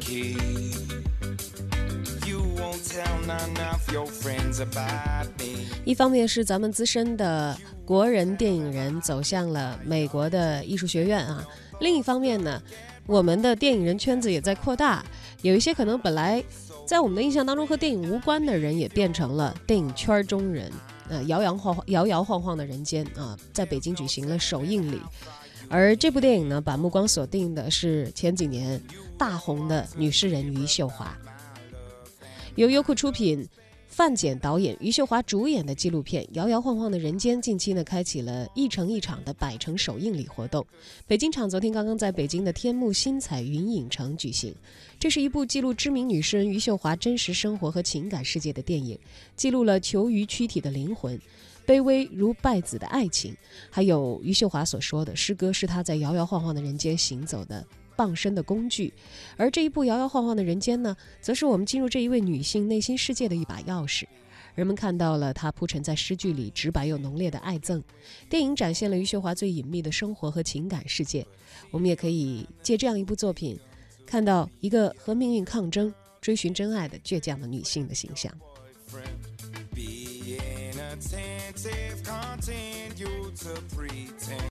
[0.00, 0.36] key.
[2.26, 5.66] You won't tell none of your friends about me.
[5.84, 11.44] 一方面是咱们资深的国人电影人走向了美国的艺术学院啊，
[11.80, 12.62] 另一方面呢，
[13.06, 15.04] 我们的电影人圈子也在扩大，
[15.42, 16.42] 有一些可能本来
[16.86, 20.70] 在我们的印象当中和电影无关的人，也变成了电影圈中人。
[21.08, 25.00] 呃，摇摇晃晃、摇摇晃晃的人间啊，在北京举行了首映礼。
[25.68, 28.80] 而这部电影呢，把目光锁定的是前几年
[29.18, 31.16] 大红的女诗人余秀华。
[32.56, 33.46] 由优酷出品。
[33.94, 40.66] 范简导演、余秀华主演的纪录片《摇摇晃晃的人间》近期呢，开启了一城一场的百城首映礼活动。
[41.06, 44.54] 北京场昨天刚刚在北京的天幕新彩云影城举行。
[44.98, 48.98] 这是一部记录知名女诗人余秀华真实生活和情感世界的电影，
[49.36, 51.20] 记录了求于躯体的灵魂，
[51.66, 53.36] 卑微如败子的爱情，
[53.68, 57.62] 还有余秀华所说的诗歌是她在摇摇晃晃的人间行走的。
[57.96, 58.92] 傍身的工具，
[59.36, 64.04] 而这一部摇摇晃晃的人间呢，则是我们进入这一位女性内心世界的一把钥匙。
[64.54, 67.82] 人们看到了她铺陈在诗句里直白又浓烈的爱憎。
[68.28, 71.26] 电影展现了余秀华最隐秘的生活和情感世界。
[71.70, 73.58] 我们也可以借这样一部作品，
[74.04, 78.30] 看到一个和命运抗争、追寻真爱的倔强的女性的形象。